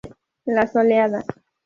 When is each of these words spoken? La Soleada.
La 0.45 0.65
Soleada. 0.65 1.23